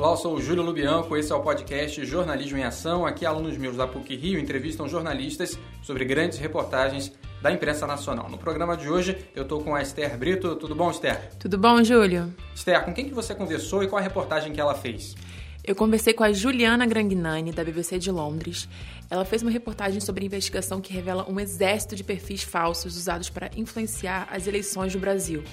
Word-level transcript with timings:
Olá, 0.00 0.12
eu 0.12 0.16
sou 0.16 0.34
o 0.36 0.40
Júlio 0.40 0.62
Lubianco, 0.62 1.14
esse 1.14 1.30
é 1.30 1.34
o 1.34 1.42
podcast 1.42 2.02
Jornalismo 2.06 2.56
em 2.56 2.64
Ação. 2.64 3.04
Aqui, 3.04 3.26
alunos 3.26 3.58
meus 3.58 3.76
da 3.76 3.86
PUC 3.86 4.16
Rio 4.16 4.40
entrevistam 4.40 4.88
jornalistas 4.88 5.58
sobre 5.82 6.06
grandes 6.06 6.38
reportagens 6.38 7.12
da 7.42 7.52
imprensa 7.52 7.86
nacional. 7.86 8.26
No 8.30 8.38
programa 8.38 8.78
de 8.78 8.88
hoje, 8.88 9.14
eu 9.36 9.42
estou 9.42 9.62
com 9.62 9.74
a 9.74 9.82
Esther 9.82 10.16
Brito. 10.16 10.56
Tudo 10.56 10.74
bom, 10.74 10.90
Esther? 10.90 11.28
Tudo 11.38 11.58
bom, 11.58 11.84
Júlio? 11.84 12.34
Esther, 12.54 12.82
com 12.82 12.94
quem 12.94 13.10
que 13.10 13.14
você 13.14 13.34
conversou 13.34 13.84
e 13.84 13.88
qual 13.88 14.00
a 14.00 14.02
reportagem 14.02 14.54
que 14.54 14.58
ela 14.58 14.74
fez? 14.74 15.14
Eu 15.62 15.76
conversei 15.76 16.14
com 16.14 16.24
a 16.24 16.32
Juliana 16.32 16.86
Grangnani, 16.86 17.52
da 17.52 17.62
BBC 17.62 17.98
de 17.98 18.10
Londres. 18.10 18.66
Ela 19.10 19.26
fez 19.26 19.42
uma 19.42 19.50
reportagem 19.50 20.00
sobre 20.00 20.24
a 20.24 20.26
investigação 20.26 20.80
que 20.80 20.94
revela 20.94 21.30
um 21.30 21.38
exército 21.38 21.94
de 21.94 22.02
perfis 22.02 22.42
falsos 22.42 22.96
usados 22.96 23.28
para 23.28 23.50
influenciar 23.54 24.26
as 24.32 24.46
eleições 24.46 24.94
do 24.94 24.98
Brasil. 24.98 25.44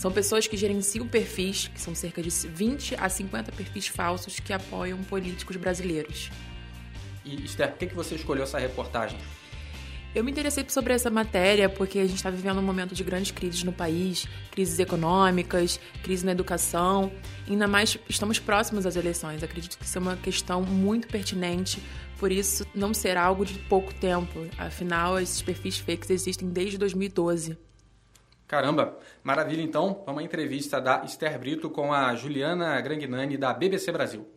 São 0.00 0.10
pessoas 0.10 0.46
que 0.46 0.56
gerenciam 0.56 1.06
perfis, 1.06 1.68
que 1.68 1.78
são 1.78 1.94
cerca 1.94 2.22
de 2.22 2.30
20 2.30 2.94
a 2.94 3.06
50 3.06 3.52
perfis 3.52 3.86
falsos 3.86 4.40
que 4.40 4.50
apoiam 4.50 4.96
políticos 5.02 5.56
brasileiros. 5.56 6.30
E, 7.22 7.44
Esther, 7.44 7.72
por 7.72 7.86
que 7.86 7.94
você 7.94 8.14
escolheu 8.14 8.44
essa 8.44 8.58
reportagem? 8.58 9.18
Eu 10.14 10.24
me 10.24 10.30
interessei 10.30 10.64
sobre 10.68 10.94
essa 10.94 11.10
matéria 11.10 11.68
porque 11.68 11.98
a 11.98 12.06
gente 12.06 12.16
está 12.16 12.30
vivendo 12.30 12.60
um 12.60 12.62
momento 12.62 12.94
de 12.94 13.04
grandes 13.04 13.30
crises 13.30 13.62
no 13.62 13.74
país, 13.74 14.26
crises 14.50 14.78
econômicas, 14.78 15.78
crise 16.02 16.24
na 16.24 16.32
educação. 16.32 17.12
Ainda 17.46 17.68
mais 17.68 17.98
estamos 18.08 18.38
próximos 18.38 18.86
às 18.86 18.96
eleições. 18.96 19.42
Acredito 19.42 19.76
que 19.76 19.84
isso 19.84 19.98
é 19.98 20.00
uma 20.00 20.16
questão 20.16 20.62
muito 20.62 21.08
pertinente, 21.08 21.78
por 22.18 22.32
isso 22.32 22.66
não 22.74 22.94
será 22.94 23.22
algo 23.22 23.44
de 23.44 23.58
pouco 23.58 23.92
tempo. 23.92 24.46
Afinal, 24.56 25.20
esses 25.20 25.42
perfis 25.42 25.76
fakes 25.76 26.08
existem 26.08 26.48
desde 26.48 26.78
2012. 26.78 27.69
Caramba, 28.50 28.98
maravilha 29.22 29.62
então. 29.62 30.02
Vamos 30.04 30.22
à 30.22 30.24
entrevista 30.24 30.80
da 30.80 31.04
Esther 31.04 31.38
Brito 31.38 31.70
com 31.70 31.92
a 31.92 32.16
Juliana 32.16 32.80
Grangnani 32.80 33.36
da 33.36 33.54
BBC 33.54 33.92
Brasil. 33.92 34.28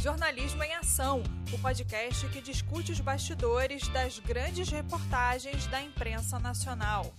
Jornalismo 0.00 0.64
em 0.64 0.74
Ação, 0.74 1.22
o 1.54 1.58
podcast 1.60 2.26
que 2.30 2.40
discute 2.40 2.90
os 2.90 2.98
bastidores 2.98 3.86
das 3.86 4.18
grandes 4.18 4.68
reportagens 4.68 5.68
da 5.68 5.80
imprensa 5.80 6.40
nacional. 6.40 7.14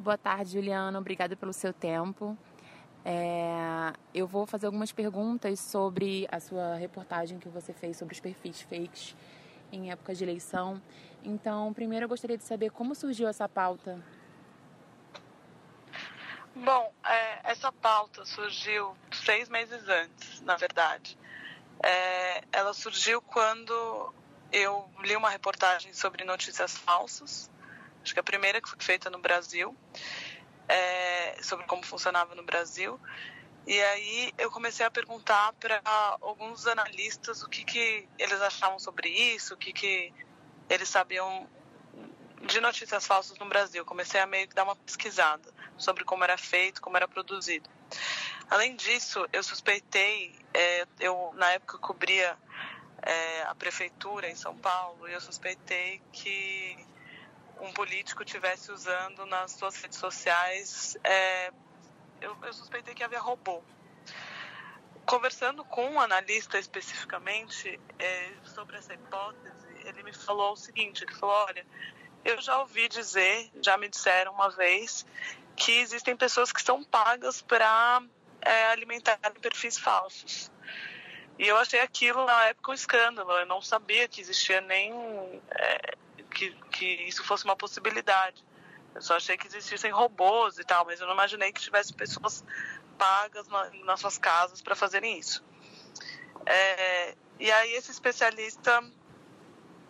Boa 0.00 0.18
tarde, 0.18 0.50
Juliana. 0.50 0.98
Obrigada 0.98 1.36
pelo 1.36 1.52
seu 1.52 1.72
tempo. 1.72 2.36
É, 3.04 3.92
eu 4.14 4.26
vou 4.26 4.46
fazer 4.46 4.66
algumas 4.66 4.90
perguntas 4.90 5.60
sobre 5.60 6.26
a 6.32 6.40
sua 6.40 6.76
reportagem 6.76 7.38
que 7.38 7.48
você 7.48 7.72
fez 7.72 7.98
sobre 7.98 8.14
os 8.14 8.20
perfis 8.20 8.62
fakes 8.62 9.14
em 9.70 9.90
época 9.90 10.14
de 10.14 10.24
eleição. 10.24 10.80
Então, 11.22 11.72
primeiro 11.74 12.04
eu 12.04 12.08
gostaria 12.08 12.38
de 12.38 12.44
saber 12.44 12.70
como 12.70 12.94
surgiu 12.94 13.28
essa 13.28 13.48
pauta. 13.48 14.02
Bom, 16.56 16.92
é, 17.04 17.50
essa 17.50 17.72
pauta 17.72 18.24
surgiu 18.24 18.96
seis 19.12 19.48
meses 19.48 19.86
antes, 19.88 20.40
na 20.42 20.56
verdade. 20.56 21.18
É, 21.82 22.44
ela 22.52 22.72
surgiu 22.72 23.20
quando 23.20 24.14
eu 24.52 24.88
li 25.02 25.16
uma 25.16 25.28
reportagem 25.28 25.92
sobre 25.92 26.24
notícias 26.24 26.78
falsas, 26.78 27.50
acho 28.02 28.14
que 28.14 28.20
a 28.20 28.22
primeira 28.22 28.60
que 28.60 28.68
foi 28.68 28.78
feita 28.80 29.10
no 29.10 29.18
Brasil, 29.18 29.76
é, 30.68 31.36
sobre 31.42 31.66
como 31.66 31.84
funcionava 31.84 32.34
no 32.34 32.42
Brasil. 32.42 32.98
E 33.66 33.80
aí 33.80 34.32
eu 34.36 34.50
comecei 34.50 34.84
a 34.84 34.90
perguntar 34.90 35.52
para 35.54 35.80
alguns 36.20 36.66
analistas 36.66 37.42
o 37.42 37.48
que, 37.48 37.64
que 37.64 38.08
eles 38.18 38.40
achavam 38.42 38.78
sobre 38.78 39.08
isso, 39.08 39.54
o 39.54 39.56
que, 39.56 39.72
que 39.72 40.12
eles 40.68 40.88
sabiam 40.88 41.48
de 42.42 42.60
notícias 42.60 43.06
falsas 43.06 43.38
no 43.38 43.46
Brasil. 43.46 43.84
Comecei 43.84 44.20
a 44.20 44.26
meio 44.26 44.46
que 44.46 44.54
dar 44.54 44.64
uma 44.64 44.76
pesquisada 44.76 45.48
sobre 45.78 46.04
como 46.04 46.24
era 46.24 46.36
feito, 46.36 46.82
como 46.82 46.96
era 46.96 47.08
produzido. 47.08 47.68
Além 48.50 48.76
disso, 48.76 49.26
eu 49.32 49.42
suspeitei, 49.42 50.34
é, 50.52 50.86
eu 51.00 51.32
na 51.36 51.52
época 51.52 51.78
cobria 51.78 52.36
é, 53.02 53.42
a 53.44 53.54
prefeitura 53.54 54.28
em 54.28 54.36
São 54.36 54.56
Paulo, 54.56 55.08
e 55.08 55.12
eu 55.12 55.20
suspeitei 55.20 56.02
que 56.12 56.76
um 57.60 57.72
político 57.72 58.24
tivesse 58.24 58.70
usando 58.70 59.26
nas 59.26 59.52
suas 59.52 59.76
redes 59.76 59.98
sociais, 59.98 60.96
é, 61.04 61.50
eu, 62.20 62.36
eu 62.42 62.52
suspeitei 62.52 62.94
que 62.94 63.02
havia 63.02 63.20
robô. 63.20 63.62
Conversando 65.06 65.64
com 65.64 65.86
um 65.90 66.00
analista 66.00 66.58
especificamente 66.58 67.78
é, 67.98 68.32
sobre 68.44 68.76
essa 68.76 68.94
hipótese, 68.94 69.66
ele 69.84 70.02
me 70.02 70.12
falou 70.12 70.52
o 70.52 70.56
seguinte, 70.56 71.04
ele 71.04 71.14
falou, 71.14 71.34
olha, 71.46 71.66
eu 72.24 72.40
já 72.40 72.58
ouvi 72.58 72.88
dizer, 72.88 73.50
já 73.62 73.76
me 73.76 73.88
disseram 73.88 74.32
uma 74.32 74.48
vez, 74.50 75.04
que 75.56 75.72
existem 75.72 76.16
pessoas 76.16 76.50
que 76.50 76.62
são 76.62 76.82
pagas 76.82 77.42
para 77.42 78.02
é, 78.40 78.66
alimentar 78.66 79.18
perfis 79.40 79.78
falsos. 79.78 80.50
E 81.38 81.48
eu 81.48 81.56
achei 81.56 81.80
aquilo 81.80 82.24
na 82.24 82.46
época 82.46 82.70
um 82.70 82.74
escândalo. 82.74 83.32
Eu 83.32 83.46
não 83.46 83.60
sabia 83.60 84.06
que 84.08 84.20
existia 84.20 84.60
nem 84.60 84.92
é, 85.50 85.96
que, 86.34 86.50
que 86.70 86.86
isso 87.08 87.24
fosse 87.24 87.44
uma 87.44 87.56
possibilidade. 87.56 88.44
Eu 88.94 89.02
só 89.02 89.16
achei 89.16 89.36
que 89.36 89.46
existissem 89.46 89.90
robôs 89.90 90.58
e 90.58 90.64
tal, 90.64 90.84
mas 90.84 91.00
eu 91.00 91.06
não 91.06 91.14
imaginei 91.14 91.52
que 91.52 91.60
tivesse 91.60 91.92
pessoas 91.92 92.44
pagas 92.98 93.48
na, 93.48 93.70
nas 93.84 94.00
suas 94.00 94.18
casas 94.18 94.62
para 94.62 94.76
fazerem 94.76 95.18
isso. 95.18 95.42
É, 96.46 97.14
e 97.38 97.50
aí 97.50 97.72
esse 97.72 97.90
especialista 97.90 98.82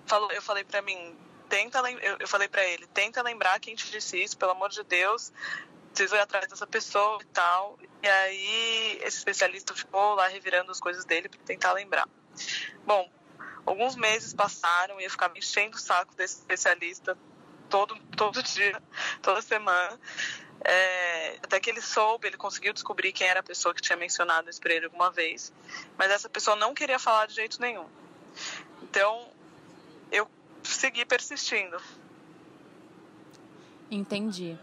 falou, 0.07 0.31
eu 0.33 0.41
falei 0.41 0.65
para 0.65 0.81
mim, 0.81 1.17
tenta, 1.49 1.79
eu, 1.91 2.17
eu 2.21 2.29
falei 2.29 2.49
para 2.49 2.65
ele, 2.65 2.87
tenta 2.87 3.21
lembrar 3.23 3.59
quem 3.61 3.75
te 3.75 3.91
disse 3.91 4.23
isso, 4.23 4.39
pelo 4.39 4.53
amor 4.53 4.71
de 4.71 4.83
Deus, 4.85 5.33
preciso 5.93 6.17
ir 6.17 6.21
atrás 6.21 6.47
dessa 6.49 6.67
pessoa 6.67 7.19
e 7.21 7.27
tal. 7.27 7.79
E 8.03 8.09
aí 8.09 8.99
esse 9.03 9.19
especialista 9.19 9.75
ficou 9.75 10.15
lá 10.15 10.29
revirando 10.29 10.71
as 10.71 10.81
coisas 10.81 11.05
dele 11.05 11.29
para 11.29 11.41
tentar 11.41 11.73
lembrar. 11.73 12.09
Bom, 12.85 13.11
alguns 13.67 13.97
meses 13.97 14.33
passaram 14.33 15.01
e 15.01 15.05
eu 15.05 15.11
ficava 15.11 15.37
enchendo 15.37 15.77
o 15.77 15.81
saco 15.81 16.15
desse 16.15 16.39
especialista 16.41 17.17
todo, 17.69 17.97
todo 18.17 18.43
dia, 18.43 18.81
toda 19.23 19.41
semana. 19.43 19.99
É, 20.67 21.37
até 21.43 21.61
que 21.61 21.69
ele 21.69 21.83
soube, 21.83 22.27
ele 22.27 22.37
conseguiu 22.37 22.73
descobrir 22.73 23.13
quem 23.13 23.27
era 23.27 23.41
a 23.41 23.43
pessoa 23.43 23.75
que 23.75 23.83
tinha 23.83 23.97
mencionado 23.97 24.49
isso 24.49 24.61
para 24.61 24.73
ele 24.73 24.87
alguma 24.87 25.11
vez, 25.11 25.53
mas 25.99 26.11
essa 26.11 26.29
pessoa 26.29 26.57
não 26.57 26.73
queria 26.73 26.99
falar 26.99 27.27
de 27.27 27.35
jeito 27.35 27.61
nenhum. 27.61 27.87
Então, 28.83 29.29
eu 30.11 30.29
segui 30.63 31.05
persistindo. 31.05 31.77
Entendi. 33.91 34.59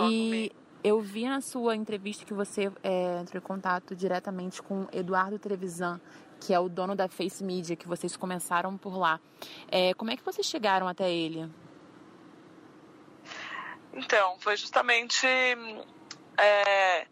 E 0.00 0.52
eu 0.82 1.00
vi 1.00 1.24
na 1.26 1.40
sua 1.40 1.76
entrevista 1.76 2.24
que 2.24 2.32
você 2.32 2.72
é, 2.82 3.20
entrou 3.20 3.40
em 3.40 3.44
contato 3.44 3.94
diretamente 3.94 4.62
com 4.62 4.86
Eduardo 4.92 5.38
Trevisan, 5.38 6.00
que 6.42 6.52
é 6.52 6.58
o 6.58 6.68
dono 6.68 6.96
da 6.96 7.08
Face 7.08 7.42
Media, 7.42 7.76
que 7.76 7.86
vocês 7.86 8.16
começaram 8.16 8.76
por 8.76 8.96
lá. 8.96 9.20
É, 9.70 9.94
como 9.94 10.10
é 10.10 10.16
que 10.16 10.24
vocês 10.24 10.46
chegaram 10.46 10.88
até 10.88 11.10
ele? 11.10 11.48
Então, 13.92 14.38
foi 14.40 14.56
justamente. 14.56 15.26
É, 16.36 17.06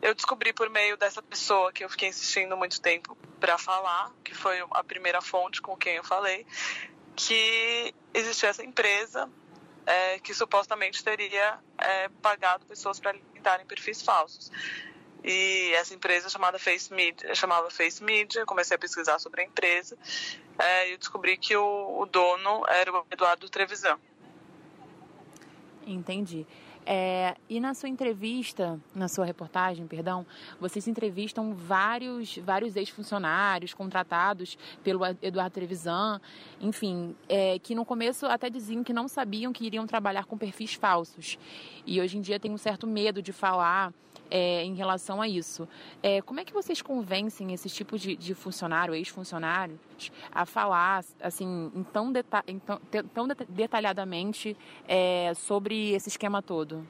eu 0.00 0.14
descobri 0.14 0.52
por 0.52 0.70
meio 0.70 0.96
dessa 0.96 1.20
pessoa 1.20 1.72
que 1.72 1.84
eu 1.84 1.88
fiquei 1.88 2.10
insistindo 2.10 2.56
muito 2.56 2.80
tempo 2.80 3.16
para 3.40 3.58
falar, 3.58 4.12
que 4.22 4.34
foi 4.34 4.58
a 4.70 4.84
primeira 4.84 5.20
fonte 5.20 5.60
com 5.60 5.76
quem 5.76 5.96
eu 5.96 6.04
falei, 6.04 6.46
que 7.16 7.92
existia 8.14 8.50
essa 8.50 8.62
empresa 8.62 9.28
é, 9.84 10.18
que 10.20 10.32
supostamente 10.32 11.02
teria 11.02 11.58
é, 11.78 12.08
pagado 12.22 12.64
pessoas 12.66 13.00
para 13.00 13.10
alimentarem 13.10 13.66
perfis 13.66 14.02
falsos. 14.02 14.50
E 15.22 15.72
essa 15.74 15.94
empresa 15.94 16.28
chamada 16.28 16.58
Face 16.58 16.92
Media, 16.92 17.34
chamava 17.34 17.70
Face 17.70 18.02
Media, 18.02 18.46
comecei 18.46 18.74
a 18.74 18.78
pesquisar 18.78 19.18
sobre 19.18 19.42
a 19.42 19.44
empresa 19.44 19.96
é, 20.58 20.92
e 20.92 20.96
descobri 20.96 21.36
que 21.36 21.54
o, 21.56 22.00
o, 22.00 22.06
dono 22.06 22.64
era 22.68 22.92
o 22.92 23.04
Eduardo 23.10 23.48
Trevisan. 23.48 23.98
Entendi. 25.86 26.46
É, 26.86 27.36
e 27.48 27.60
na 27.60 27.74
sua 27.74 27.88
entrevista, 27.88 28.80
na 28.94 29.06
sua 29.06 29.24
reportagem, 29.26 29.86
perdão, 29.86 30.26
vocês 30.58 30.88
entrevistam 30.88 31.54
vários, 31.54 32.38
vários 32.38 32.74
ex-funcionários 32.74 33.74
contratados 33.74 34.56
pelo 34.82 35.00
Eduardo 35.20 35.52
Trevisan, 35.52 36.20
enfim, 36.60 37.14
é, 37.28 37.58
que 37.58 37.74
no 37.74 37.84
começo 37.84 38.26
até 38.26 38.48
diziam 38.48 38.82
que 38.82 38.92
não 38.92 39.08
sabiam 39.08 39.52
que 39.52 39.66
iriam 39.66 39.86
trabalhar 39.86 40.24
com 40.24 40.38
perfis 40.38 40.74
falsos. 40.74 41.38
E 41.86 42.00
hoje 42.00 42.16
em 42.16 42.20
dia 42.22 42.40
tem 42.40 42.50
um 42.50 42.58
certo 42.58 42.86
medo 42.86 43.20
de 43.20 43.32
falar 43.32 43.92
é, 44.30 44.62
em 44.62 44.74
relação 44.74 45.20
a 45.20 45.28
isso. 45.28 45.68
É, 46.02 46.22
como 46.22 46.40
é 46.40 46.44
que 46.44 46.52
vocês 46.52 46.80
convencem 46.80 47.52
esse 47.52 47.68
tipo 47.68 47.98
de, 47.98 48.16
de 48.16 48.34
funcionário, 48.34 48.94
ex-funcionários, 48.94 49.78
a 50.30 50.46
falar 50.46 51.04
assim, 51.20 51.70
em 51.74 51.82
tão, 51.84 52.12
deta 52.12 52.42
em 52.46 52.58
tão, 52.58 52.80
tão 53.14 53.28
detalhadamente 53.48 54.56
é, 54.86 55.32
sobre 55.34 55.92
esse 55.92 56.08
esquema 56.08 56.40
todo? 56.40 56.86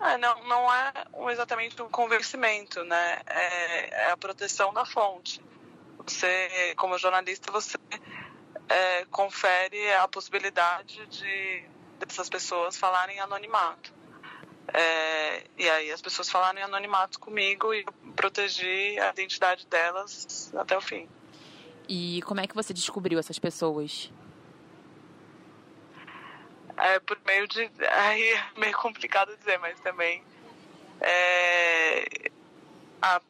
É, 0.00 0.18
não, 0.18 0.44
não 0.44 0.74
é 0.74 0.92
exatamente 1.32 1.80
um 1.80 1.88
convencimento, 1.88 2.84
né? 2.84 3.20
É, 3.26 4.02
é, 4.02 4.10
a 4.10 4.16
proteção 4.16 4.72
da 4.72 4.84
fonte. 4.84 5.40
Você, 6.04 6.74
como 6.76 6.98
jornalista, 6.98 7.50
você 7.50 7.78
é, 8.68 9.04
confere 9.06 9.92
a 9.94 10.06
possibilidade 10.06 11.06
de 11.06 11.64
dessas 11.98 12.28
pessoas 12.28 12.76
falarem 12.76 13.18
anonimato. 13.20 13.94
É, 14.72 15.44
e 15.58 15.68
aí 15.68 15.90
as 15.90 16.00
pessoas 16.00 16.30
falaram 16.30 16.58
em 16.58 16.62
anonimato 16.62 17.20
comigo 17.20 17.74
e 17.74 17.80
eu 17.80 18.12
protegi 18.12 18.98
a 18.98 19.10
identidade 19.10 19.66
delas 19.66 20.52
até 20.54 20.76
o 20.76 20.80
fim. 20.80 21.08
E 21.88 22.22
como 22.22 22.40
é 22.40 22.46
que 22.46 22.54
você 22.54 22.72
descobriu 22.72 23.18
essas 23.18 23.38
pessoas? 23.38 24.10
É, 26.76 26.98
por 26.98 27.18
meio 27.26 27.46
de. 27.46 27.70
Aí 27.90 28.22
é 28.22 28.46
meio 28.56 28.76
complicado 28.76 29.36
dizer, 29.36 29.58
mas 29.58 29.78
também. 29.80 30.22
É, 31.00 32.30
a, 33.02 33.20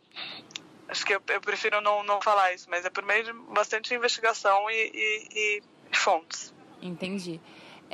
acho 0.88 1.04
que 1.04 1.14
eu, 1.14 1.22
eu, 1.28 1.40
prefiro 1.40 1.80
não, 1.80 2.02
não 2.04 2.20
falar 2.20 2.52
isso, 2.54 2.70
mas 2.70 2.84
é 2.84 2.90
por 2.90 3.04
meio 3.04 3.24
de 3.24 3.32
bastante 3.52 3.92
investigação 3.94 4.70
e, 4.70 4.90
e, 4.94 5.62
e 5.90 5.96
fontes. 5.96 6.54
Entendi. 6.80 7.40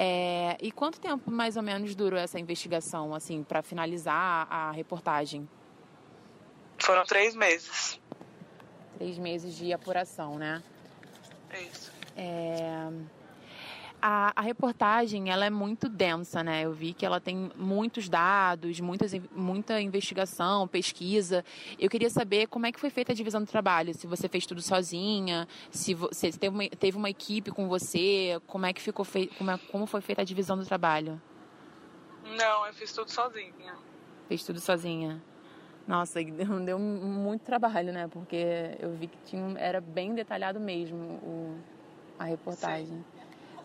É, 0.02 0.56
e 0.62 0.72
quanto 0.72 0.98
tempo 0.98 1.30
mais 1.30 1.58
ou 1.58 1.62
menos 1.62 1.94
durou 1.94 2.18
essa 2.18 2.40
investigação, 2.40 3.14
assim, 3.14 3.42
para 3.42 3.60
finalizar 3.60 4.46
a 4.50 4.70
reportagem? 4.70 5.46
Foram 6.78 7.04
três 7.04 7.34
meses. 7.34 8.00
Três 8.96 9.18
meses 9.18 9.54
de 9.54 9.74
apuração, 9.74 10.38
né? 10.38 10.62
Isso. 11.52 11.92
É 12.16 12.88
a, 14.00 14.32
a, 14.34 14.40
reportagem 14.40 15.30
ela 15.30 15.44
é 15.44 15.50
muito 15.50 15.88
densa, 15.88 16.42
né? 16.42 16.64
Eu 16.64 16.72
vi 16.72 16.92
que 16.92 17.04
ela 17.04 17.20
tem 17.20 17.50
muitos 17.56 18.08
dados, 18.08 18.80
muitas, 18.80 19.12
muita 19.32 19.80
investigação, 19.80 20.66
pesquisa. 20.66 21.44
Eu 21.78 21.88
queria 21.90 22.10
saber 22.10 22.46
como 22.46 22.66
é 22.66 22.72
que 22.72 22.80
foi 22.80 22.90
feita 22.90 23.12
a 23.12 23.14
divisão 23.14 23.40
do 23.40 23.46
trabalho. 23.46 23.94
Se 23.94 24.06
você 24.06 24.28
fez 24.28 24.46
tudo 24.46 24.62
sozinha, 24.62 25.46
se 25.70 25.94
você 25.94 26.30
teve 26.32 26.54
uma, 26.54 26.68
teve 26.68 26.96
uma 26.96 27.10
equipe 27.10 27.50
com 27.50 27.68
você, 27.68 28.40
como 28.46 28.66
é 28.66 28.72
que 28.72 28.80
ficou 28.80 29.04
feito, 29.04 29.36
como, 29.36 29.50
é, 29.50 29.58
como 29.70 29.86
foi 29.86 30.00
feita 30.00 30.22
a 30.22 30.24
divisão 30.24 30.56
do 30.56 30.64
trabalho? 30.64 31.20
Não, 32.24 32.66
eu 32.66 32.72
fiz 32.72 32.92
tudo 32.92 33.10
sozinha. 33.10 33.74
Fez 34.28 34.44
tudo 34.44 34.60
sozinha. 34.60 35.22
Nossa, 35.86 36.22
deu 36.22 36.78
muito 36.78 37.42
trabalho, 37.42 37.92
né? 37.92 38.06
Porque 38.08 38.76
eu 38.78 38.92
vi 38.92 39.08
que 39.08 39.18
tinha, 39.24 39.58
era 39.58 39.80
bem 39.80 40.14
detalhado 40.14 40.60
mesmo 40.60 40.96
o, 40.96 41.58
a 42.18 42.24
reportagem. 42.24 42.86
Sim. 42.86 43.19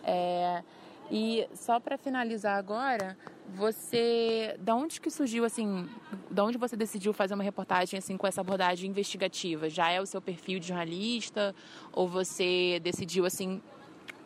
É, 0.06 0.64
e 1.10 1.48
só 1.54 1.80
para 1.80 1.98
finalizar 1.98 2.58
agora, 2.58 3.18
você, 3.50 4.56
da 4.60 4.76
onde 4.76 5.00
que 5.00 5.10
surgiu 5.10 5.46
assim, 5.46 5.90
da 6.30 6.44
onde 6.44 6.58
você 6.58 6.76
decidiu 6.76 7.14
fazer 7.14 7.34
uma 7.34 7.44
reportagem 7.44 7.98
assim 7.98 8.18
com 8.18 8.26
essa 8.26 8.42
abordagem 8.42 8.90
investigativa? 8.90 9.70
Já 9.70 9.90
é 9.90 10.00
o 10.02 10.06
seu 10.06 10.22
perfil 10.22 10.60
de 10.60 10.68
jornalista 10.68 11.56
ou 11.92 12.08
você 12.08 12.80
decidiu 12.82 13.26
assim 13.26 13.62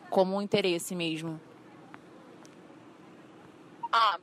como 0.08 0.36
um 0.36 0.42
interesse 0.42 0.94
mesmo? 0.94 1.40
Ah, 3.92 4.18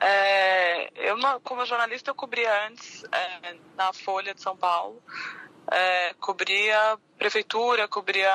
é, 0.00 0.90
eu 1.08 1.16
como 1.42 1.64
jornalista 1.66 2.10
eu 2.10 2.14
cobria 2.14 2.66
antes 2.66 3.04
é, 3.12 3.56
na 3.76 3.92
Folha 3.92 4.34
de 4.34 4.40
São 4.40 4.56
Paulo, 4.56 5.02
é, 5.70 6.14
cobria 6.14 6.98
prefeitura, 7.18 7.86
cobria 7.86 8.30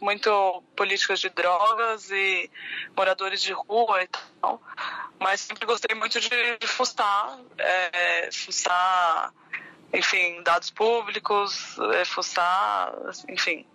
muito 0.00 0.62
políticas 0.76 1.20
de 1.20 1.28
drogas 1.30 2.10
e 2.10 2.50
moradores 2.96 3.42
de 3.42 3.52
rua 3.52 4.02
e 4.02 4.08
tal. 4.08 4.62
Mas 5.18 5.40
sempre 5.40 5.66
gostei 5.66 5.96
muito 5.96 6.20
de, 6.20 6.28
de 6.58 6.66
fuçar, 6.66 7.38
é, 7.58 8.30
fuçar, 8.32 9.32
enfim, 9.92 10.42
dados 10.42 10.70
públicos, 10.70 11.76
é, 11.94 12.04
fuçar, 12.04 12.92
enfim. 13.28 13.66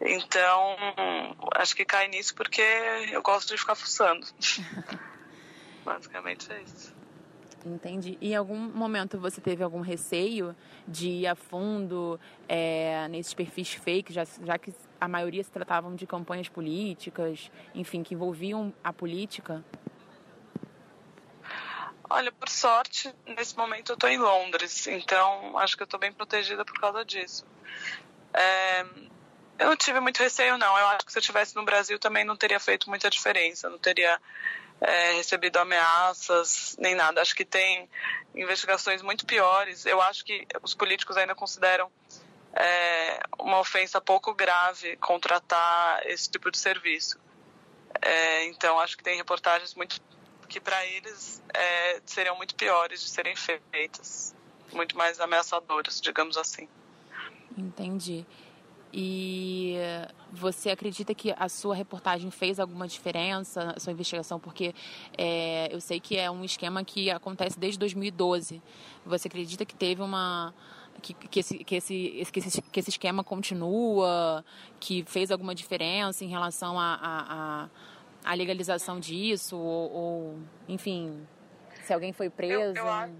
Então, 0.00 0.76
acho 1.56 1.76
que 1.76 1.84
cai 1.84 2.08
nisso 2.08 2.34
porque 2.34 2.62
eu 3.12 3.22
gosto 3.22 3.48
de 3.48 3.58
ficar 3.58 3.74
fuçando. 3.74 4.26
Basicamente 5.84 6.50
é 6.52 6.62
isso. 6.62 7.00
Entendi. 7.64 8.16
E 8.20 8.32
em 8.32 8.36
algum 8.36 8.56
momento 8.56 9.18
você 9.18 9.40
teve 9.40 9.62
algum 9.62 9.80
receio 9.80 10.56
de 10.88 11.08
ir 11.08 11.26
a 11.26 11.34
fundo 11.34 12.18
é, 12.48 13.06
nesses 13.08 13.34
perfis 13.34 13.74
fake, 13.74 14.12
já, 14.12 14.24
já 14.24 14.56
que 14.56 14.72
a 15.00 15.08
maioria 15.08 15.42
se 15.42 15.50
tratavam 15.50 15.94
de 15.94 16.06
campanhas 16.06 16.48
políticas, 16.48 17.50
enfim, 17.74 18.02
que 18.02 18.14
envolviam 18.14 18.72
a 18.84 18.92
política? 18.92 19.64
Olha, 22.08 22.32
por 22.32 22.48
sorte, 22.48 23.14
nesse 23.24 23.56
momento 23.56 23.92
eu 23.92 23.94
estou 23.94 24.10
em 24.10 24.18
Londres, 24.18 24.86
então 24.88 25.56
acho 25.58 25.76
que 25.76 25.82
eu 25.82 25.84
estou 25.84 26.00
bem 26.00 26.12
protegida 26.12 26.64
por 26.64 26.78
causa 26.80 27.04
disso. 27.04 27.46
É, 28.34 28.84
eu 29.60 29.68
não 29.68 29.76
tive 29.76 30.00
muito 30.00 30.18
receio, 30.18 30.58
não. 30.58 30.76
Eu 30.76 30.86
acho 30.88 31.06
que 31.06 31.12
se 31.12 31.18
eu 31.18 31.20
estivesse 31.20 31.54
no 31.54 31.64
Brasil 31.64 31.98
também 31.98 32.24
não 32.24 32.36
teria 32.36 32.58
feito 32.58 32.88
muita 32.88 33.08
diferença, 33.08 33.70
não 33.70 33.78
teria 33.78 34.20
é, 34.80 35.12
recebido 35.12 35.58
ameaças, 35.58 36.76
nem 36.80 36.94
nada. 36.94 37.20
Acho 37.20 37.34
que 37.34 37.44
tem 37.44 37.88
investigações 38.34 39.02
muito 39.02 39.26
piores. 39.26 39.86
Eu 39.86 40.00
acho 40.00 40.24
que 40.24 40.46
os 40.62 40.74
políticos 40.74 41.16
ainda 41.16 41.34
consideram 41.34 41.90
é, 42.54 42.89
uma 43.50 43.60
ofensa 43.60 44.00
pouco 44.00 44.32
grave 44.32 44.96
contratar 44.96 46.06
esse 46.06 46.30
tipo 46.30 46.50
de 46.50 46.58
serviço. 46.58 47.18
É, 48.00 48.44
então, 48.46 48.78
acho 48.78 48.96
que 48.96 49.02
tem 49.02 49.16
reportagens 49.16 49.74
muito 49.74 50.00
que 50.48 50.60
para 50.60 50.84
eles 50.84 51.42
é, 51.54 52.00
seriam 52.04 52.36
muito 52.36 52.54
piores 52.56 53.00
de 53.00 53.08
serem 53.08 53.36
feitas, 53.36 54.34
muito 54.72 54.96
mais 54.96 55.20
ameaçadoras, 55.20 56.00
digamos 56.00 56.36
assim. 56.36 56.68
Entendi. 57.56 58.26
E 58.92 59.76
você 60.32 60.70
acredita 60.70 61.14
que 61.14 61.32
a 61.36 61.48
sua 61.48 61.74
reportagem 61.74 62.30
fez 62.30 62.58
alguma 62.58 62.88
diferença, 62.88 63.74
a 63.76 63.80
sua 63.80 63.92
investigação? 63.92 64.40
Porque 64.40 64.74
é, 65.16 65.72
eu 65.72 65.80
sei 65.80 66.00
que 66.00 66.16
é 66.16 66.30
um 66.30 66.44
esquema 66.44 66.82
que 66.84 67.10
acontece 67.10 67.58
desde 67.58 67.78
2012. 67.78 68.60
Você 69.06 69.28
acredita 69.28 69.64
que 69.64 69.74
teve 69.74 70.02
uma. 70.02 70.52
Que, 71.00 71.14
que, 71.14 71.40
esse, 71.40 71.58
que, 71.64 71.76
esse, 71.76 72.26
que, 72.32 72.38
esse, 72.38 72.62
que 72.62 72.80
esse 72.80 72.90
esquema 72.90 73.24
continua, 73.24 74.44
que 74.78 75.04
fez 75.04 75.30
alguma 75.30 75.54
diferença 75.54 76.24
em 76.24 76.28
relação 76.28 76.78
à 76.78 76.94
a, 76.94 77.64
a, 78.24 78.30
a, 78.32 78.34
legalização 78.34 79.00
disso? 79.00 79.56
Ou, 79.56 79.92
ou, 79.92 80.38
enfim, 80.68 81.26
se 81.84 81.92
alguém 81.92 82.12
foi 82.12 82.28
preso? 82.30 82.78
Eu, 82.78 82.86
eu, 82.86 83.10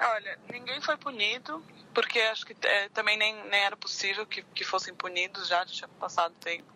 olha, 0.00 0.38
ninguém 0.50 0.80
foi 0.80 0.96
punido 0.96 1.62
porque 1.94 2.20
acho 2.20 2.46
que 2.46 2.56
é, 2.64 2.88
também 2.90 3.16
nem, 3.16 3.34
nem 3.48 3.60
era 3.60 3.76
possível 3.76 4.24
que, 4.24 4.42
que 4.42 4.64
fossem 4.64 4.94
punidos, 4.94 5.48
já 5.48 5.66
tinha 5.66 5.88
passado 5.88 6.32
tempo. 6.34 6.72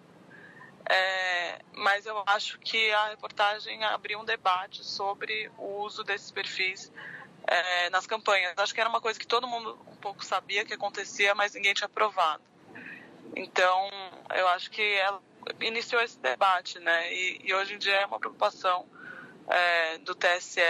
É, 0.88 1.60
mas 1.76 2.06
eu 2.06 2.22
acho 2.26 2.58
que 2.58 2.90
a 2.90 3.10
reportagem 3.10 3.84
abriu 3.84 4.18
um 4.18 4.24
debate 4.24 4.84
sobre 4.84 5.48
o 5.56 5.82
uso 5.82 6.02
desses 6.02 6.32
perfis 6.32 6.92
é, 7.46 7.90
nas 7.90 8.06
campanhas. 8.06 8.54
Acho 8.56 8.74
que 8.74 8.80
era 8.80 8.88
uma 8.88 9.00
coisa 9.00 9.18
que 9.18 9.26
todo 9.26 9.46
mundo 9.46 9.78
um 9.88 9.96
pouco 9.96 10.24
sabia 10.24 10.64
que 10.64 10.74
acontecia, 10.74 11.34
mas 11.34 11.54
ninguém 11.54 11.74
tinha 11.74 11.88
provado. 11.88 12.42
Então, 13.34 13.88
eu 14.34 14.48
acho 14.48 14.70
que 14.70 14.82
ela 14.82 15.22
iniciou 15.60 16.02
esse 16.02 16.18
debate, 16.18 16.78
né? 16.78 17.12
E, 17.12 17.40
e 17.44 17.54
hoje 17.54 17.74
em 17.74 17.78
dia 17.78 17.96
é 17.96 18.06
uma 18.06 18.18
preocupação 18.18 18.86
é, 19.48 19.98
do 19.98 20.14
TSE 20.14 20.60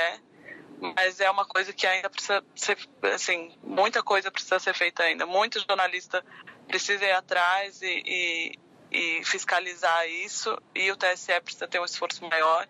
mas 0.97 1.21
é 1.21 1.31
uma 1.31 1.45
coisa 1.45 1.73
que 1.73 1.87
ainda 1.87 2.11
precisa 2.11 2.45
ser, 2.57 2.76
assim, 3.14 3.52
muita 3.62 4.02
coisa 4.02 4.33
precisa 4.33 4.59
ser 4.59 4.75
feita 4.75 5.05
ainda. 5.05 5.25
Muito 5.25 5.61
jornalista 5.61 6.25
precisa 6.67 7.05
ir 7.05 7.12
atrás 7.12 7.81
e, 7.83 8.02
e, 8.05 8.59
e 8.91 9.25
fiscalizar 9.25 10.09
isso, 10.09 10.61
e 10.75 10.91
o 10.91 10.97
TSE 10.97 11.41
precisa 11.41 11.69
ter 11.69 11.79
um 11.79 11.85
esforço 11.85 12.25
maior. 12.29 12.69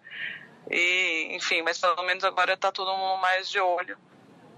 E, 0.70 1.34
enfim, 1.34 1.62
mas 1.62 1.78
pelo 1.78 2.02
menos 2.04 2.24
agora 2.24 2.54
está 2.54 2.70
todo 2.70 2.96
mundo 2.96 3.20
mais 3.20 3.50
de 3.50 3.58
olho 3.58 3.96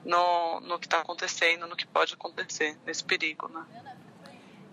no, 0.05 0.61
no 0.61 0.79
que 0.79 0.87
está 0.87 1.01
acontecendo, 1.01 1.67
no 1.67 1.77
que 1.77 1.87
pode 1.87 2.15
acontecer, 2.15 2.77
nesse 2.87 3.03
perigo, 3.03 3.49
né? 3.49 3.65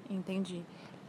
Entendi. 0.10 0.64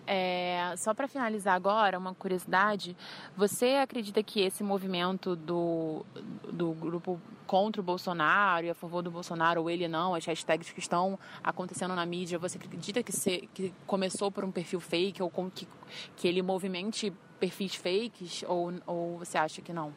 É, 0.06 0.74
só 0.76 0.92
para 0.92 1.06
finalizar 1.06 1.54
agora, 1.54 1.98
uma 1.98 2.14
curiosidade: 2.14 2.96
você 3.36 3.76
acredita 3.76 4.22
que 4.22 4.40
esse 4.40 4.62
movimento 4.62 5.36
do, 5.36 6.04
do 6.50 6.72
grupo 6.72 7.20
contra 7.46 7.80
o 7.80 7.84
Bolsonaro 7.84 8.66
e 8.66 8.70
a 8.70 8.74
favor 8.74 9.02
do 9.02 9.10
Bolsonaro, 9.10 9.60
ou 9.60 9.70
ele 9.70 9.86
não, 9.86 10.14
as 10.14 10.24
hashtags 10.24 10.70
que 10.70 10.80
estão 10.80 11.18
acontecendo 11.42 11.94
na 11.94 12.04
mídia, 12.04 12.38
você 12.38 12.58
acredita 12.58 13.02
que, 13.02 13.12
se, 13.12 13.48
que 13.54 13.72
começou 13.86 14.30
por 14.30 14.44
um 14.44 14.50
perfil 14.50 14.80
fake 14.80 15.22
ou 15.22 15.30
com, 15.30 15.50
que, 15.50 15.68
que 16.16 16.26
ele 16.26 16.42
movimente 16.42 17.12
perfis 17.38 17.74
fakes, 17.74 18.44
ou, 18.48 18.72
ou 18.86 19.18
você 19.18 19.38
acha 19.38 19.60
que 19.60 19.72
não? 19.72 19.92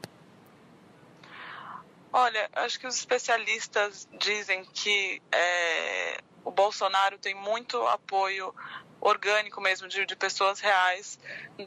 Olha, 2.17 2.49
acho 2.53 2.79
que 2.79 2.87
os 2.87 2.95
especialistas 2.95 4.07
dizem 4.17 4.63
que 4.63 5.21
é, 5.33 6.17
o 6.45 6.49
Bolsonaro 6.49 7.17
tem 7.17 7.35
muito 7.35 7.85
apoio 7.87 8.55
orgânico 9.01 9.59
mesmo, 9.59 9.85
de, 9.89 10.05
de 10.05 10.15
pessoas 10.15 10.61
reais 10.61 11.19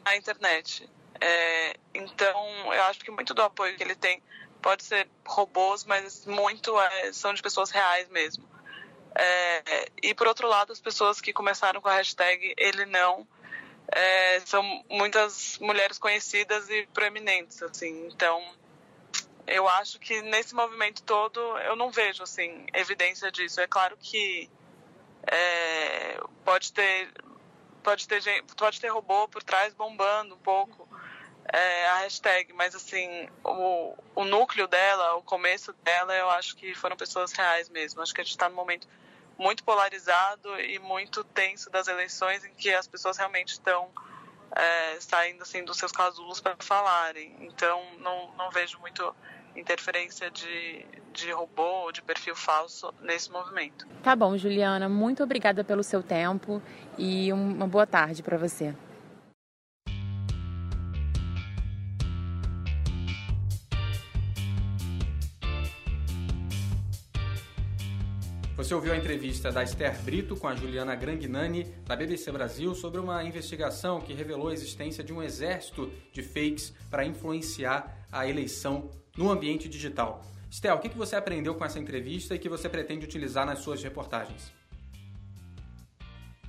na 0.03 0.15
internet. 0.15 0.89
É, 1.21 1.75
então, 1.93 2.73
eu 2.73 2.81
acho 2.85 2.99
que 3.01 3.11
muito 3.11 3.35
do 3.35 3.43
apoio 3.43 3.77
que 3.77 3.83
ele 3.83 3.95
tem 3.95 4.23
pode 4.59 4.83
ser 4.83 5.07
robôs, 5.23 5.85
mas 5.85 6.25
muito 6.25 6.81
é, 6.81 7.13
são 7.13 7.31
de 7.31 7.43
pessoas 7.43 7.69
reais 7.69 8.09
mesmo. 8.09 8.43
É, 9.13 9.91
e 10.01 10.15
por 10.15 10.25
outro 10.25 10.47
lado, 10.47 10.71
as 10.71 10.81
pessoas 10.81 11.21
que 11.21 11.31
começaram 11.31 11.79
com 11.79 11.89
a 11.89 11.93
hashtag 11.93 12.55
ele 12.57 12.87
não 12.87 13.27
é, 13.91 14.39
são 14.39 14.63
muitas 14.89 15.59
mulheres 15.59 15.99
conhecidas 15.99 16.71
e 16.71 16.87
proeminentes, 16.87 17.61
assim. 17.61 18.07
Então, 18.07 18.43
eu 19.49 19.67
acho 19.67 19.99
que 19.99 20.21
nesse 20.21 20.53
movimento 20.53 21.03
todo 21.03 21.39
eu 21.59 21.75
não 21.75 21.91
vejo 21.91 22.23
assim 22.23 22.65
evidência 22.73 23.31
disso. 23.31 23.59
É 23.59 23.67
claro 23.67 23.97
que 23.97 24.49
é, 25.23 26.19
pode 26.43 26.71
ter 26.73 27.11
pode 27.83 28.07
ter 28.07 28.43
pode 28.57 28.79
ter 28.79 28.89
robô 28.89 29.27
por 29.27 29.43
trás 29.43 29.73
bombando 29.73 30.35
um 30.35 30.39
pouco 30.39 30.87
é, 31.51 31.87
a 31.87 31.97
hashtag, 31.99 32.53
mas 32.53 32.75
assim 32.75 33.27
o, 33.43 33.95
o 34.15 34.23
núcleo 34.23 34.67
dela, 34.67 35.15
o 35.15 35.23
começo 35.23 35.73
dela, 35.83 36.13
eu 36.15 36.29
acho 36.29 36.55
que 36.55 36.75
foram 36.75 36.95
pessoas 36.95 37.31
reais 37.31 37.69
mesmo. 37.69 38.01
Acho 38.01 38.13
que 38.13 38.21
a 38.21 38.23
gente 38.23 38.31
está 38.31 38.47
num 38.47 38.55
momento 38.55 38.87
muito 39.37 39.63
polarizado 39.63 40.59
e 40.59 40.77
muito 40.79 41.23
tenso 41.23 41.69
das 41.69 41.87
eleições 41.87 42.43
em 42.43 42.53
que 42.53 42.73
as 42.73 42.87
pessoas 42.87 43.17
realmente 43.17 43.53
estão 43.53 43.89
é, 44.51 44.99
saindo 44.99 45.41
assim 45.41 45.63
dos 45.63 45.77
seus 45.77 45.91
casulos 45.91 46.39
para 46.39 46.55
falarem. 46.59 47.35
Então 47.39 47.83
não, 47.99 48.31
não 48.35 48.51
vejo 48.51 48.77
muito 48.79 49.15
interferência 49.59 50.31
de, 50.31 50.85
de 51.13 51.31
robô 51.31 51.85
ou 51.85 51.91
de 51.91 52.01
perfil 52.01 52.35
falso 52.35 52.93
nesse 53.01 53.31
movimento. 53.31 53.87
Tá 54.03 54.15
bom, 54.15 54.37
Juliana, 54.37 54.87
muito 54.87 55.23
obrigada 55.23 55.63
pelo 55.63 55.83
seu 55.83 56.01
tempo 56.01 56.61
e 56.97 57.31
uma 57.33 57.67
boa 57.67 57.85
tarde 57.85 58.23
para 58.23 58.37
você. 58.37 58.73
Você 68.59 68.75
ouviu 68.75 68.91
a 68.91 68.97
entrevista 68.97 69.53
da 69.53 69.63
Esther 69.63 69.97
Brito 70.01 70.35
com 70.35 70.45
a 70.45 70.53
Juliana 70.53 70.93
Grangnani, 70.93 71.63
da 71.85 71.95
BBC 71.95 72.29
Brasil, 72.29 72.75
sobre 72.75 72.99
uma 72.99 73.23
investigação 73.23 74.01
que 74.01 74.13
revelou 74.13 74.49
a 74.49 74.53
existência 74.53 75.01
de 75.01 75.13
um 75.13 75.23
exército 75.23 75.89
de 76.11 76.21
fakes 76.21 76.73
para 76.89 77.05
influenciar 77.05 78.05
a 78.11 78.27
eleição 78.27 78.91
no 79.19 79.29
ambiente 79.29 79.67
digital. 79.67 80.23
Estel, 80.49 80.77
o 80.77 80.79
que 80.79 80.87
você 80.97 81.13
aprendeu 81.17 81.53
com 81.53 81.65
essa 81.65 81.77
entrevista 81.77 82.33
e 82.33 82.39
que 82.39 82.47
você 82.47 82.69
pretende 82.69 83.03
utilizar 83.03 83.45
nas 83.45 83.59
suas 83.59 83.83
reportagens? 83.83 84.49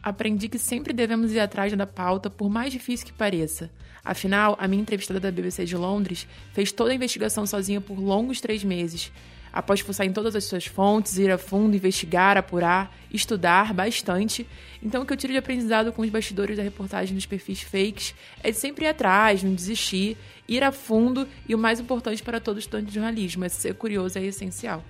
Aprendi 0.00 0.48
que 0.48 0.56
sempre 0.56 0.92
devemos 0.92 1.32
ir 1.32 1.40
atrás 1.40 1.76
da 1.76 1.84
pauta, 1.84 2.30
por 2.30 2.48
mais 2.48 2.72
difícil 2.72 3.08
que 3.08 3.12
pareça. 3.12 3.72
Afinal, 4.04 4.56
a 4.58 4.68
minha 4.68 4.80
entrevistada 4.80 5.18
da 5.18 5.32
BBC 5.32 5.64
de 5.64 5.76
Londres 5.76 6.28
fez 6.52 6.70
toda 6.70 6.92
a 6.92 6.94
investigação 6.94 7.44
sozinha 7.44 7.80
por 7.80 7.98
longos 7.98 8.40
três 8.40 8.62
meses 8.62 9.10
após 9.52 9.80
fuçar 9.80 10.06
em 10.06 10.12
todas 10.12 10.36
as 10.36 10.44
suas 10.44 10.66
fontes, 10.66 11.18
ir 11.18 11.30
a 11.30 11.38
fundo, 11.38 11.76
investigar, 11.76 12.36
apurar, 12.36 12.94
estudar 13.12 13.74
bastante. 13.74 14.46
Então, 14.82 15.02
o 15.02 15.06
que 15.06 15.12
eu 15.12 15.16
tiro 15.16 15.32
de 15.32 15.38
aprendizado 15.38 15.92
com 15.92 16.02
os 16.02 16.10
bastidores 16.10 16.56
da 16.56 16.62
reportagem 16.62 17.14
dos 17.14 17.26
perfis 17.26 17.62
fakes 17.62 18.14
é 18.42 18.50
de 18.50 18.56
sempre 18.56 18.84
ir 18.84 18.88
atrás, 18.88 19.42
não 19.42 19.54
desistir, 19.54 20.16
ir 20.48 20.62
a 20.62 20.72
fundo 20.72 21.26
e 21.48 21.54
o 21.54 21.58
mais 21.58 21.80
importante 21.80 22.22
para 22.22 22.40
todo 22.40 22.58
estudante 22.58 22.88
de 22.88 22.94
jornalismo, 22.94 23.44
é 23.44 23.48
ser 23.48 23.74
curioso 23.74 24.18
é 24.18 24.22
essencial. 24.22 24.84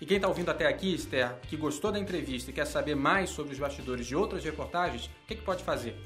E 0.00 0.04
quem 0.04 0.16
está 0.16 0.28
ouvindo 0.28 0.50
até 0.50 0.66
aqui, 0.66 0.94
Esther, 0.94 1.36
que 1.48 1.56
gostou 1.56 1.90
da 1.90 1.98
entrevista 1.98 2.50
e 2.50 2.54
quer 2.54 2.66
saber 2.66 2.94
mais 2.94 3.30
sobre 3.30 3.54
os 3.54 3.58
bastidores 3.58 4.06
de 4.06 4.14
outras 4.14 4.44
reportagens, 4.44 5.06
o 5.06 5.26
que, 5.26 5.36
que 5.36 5.42
pode 5.42 5.64
fazer? 5.64 5.96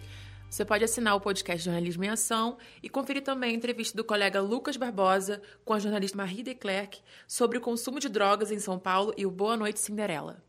Você 0.51 0.65
pode 0.65 0.83
assinar 0.83 1.15
o 1.15 1.21
podcast 1.21 1.65
Jornalismo 1.65 2.03
em 2.03 2.09
Ação 2.09 2.59
e 2.83 2.89
conferir 2.89 3.23
também 3.23 3.53
a 3.53 3.55
entrevista 3.55 3.97
do 3.97 4.03
colega 4.03 4.41
Lucas 4.41 4.77
Barbosa 4.77 5.41
com 5.65 5.73
a 5.73 5.79
jornalista 5.79 6.17
Marie 6.17 6.43
de 6.43 6.57
Klerk 6.57 7.01
sobre 7.25 7.57
o 7.57 7.61
consumo 7.61 8.01
de 8.01 8.09
drogas 8.09 8.51
em 8.51 8.59
São 8.59 8.77
Paulo 8.77 9.15
e 9.17 9.25
o 9.25 9.31
Boa 9.31 9.57
Noite 9.57 9.79
Cinderela. 9.79 10.43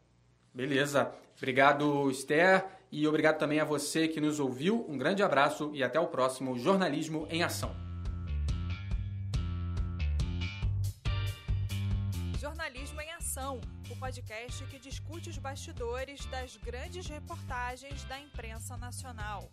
Beleza. 0.52 1.14
Obrigado, 1.38 2.10
Esther, 2.10 2.66
e 2.92 3.08
obrigado 3.08 3.38
também 3.38 3.60
a 3.60 3.64
você 3.64 4.08
que 4.08 4.20
nos 4.20 4.40
ouviu. 4.40 4.84
Um 4.90 4.98
grande 4.98 5.22
abraço 5.22 5.70
e 5.72 5.84
até 5.84 6.00
o 6.00 6.08
próximo 6.08 6.58
Jornalismo 6.58 7.28
em 7.30 7.44
Ação. 7.44 7.76
Jornalismo 12.40 13.00
em 13.02 13.12
Ação, 13.12 13.62
o 13.88 13.96
podcast 13.98 14.66
que 14.66 14.80
discute 14.80 15.30
os 15.30 15.38
bastidores 15.38 16.26
das 16.26 16.58
grandes 16.58 17.06
reportagens 17.06 18.04
da 18.06 18.20
imprensa 18.20 18.76
nacional. 18.78 19.52